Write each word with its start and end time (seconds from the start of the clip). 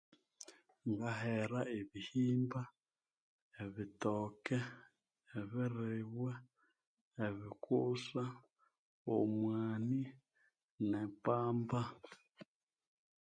Ngahera 0.89 1.61
ebihimba 1.79 2.61
ebitoke 3.63 4.57
ebiribwa 5.39 6.33
ebikusa 7.25 8.23
omwani 9.17 10.01
ne 10.89 11.01
pamba 11.23 11.81